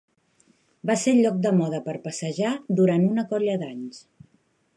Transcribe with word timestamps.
Va 0.89 0.95
ser 1.01 1.13
el 1.17 1.21
lloc 1.27 1.37
de 1.47 1.51
moda 1.59 1.81
per 1.89 1.95
passejar 2.07 2.55
durant 2.81 3.07
una 3.11 3.27
colla 3.35 3.59
d'anys. 3.67 4.03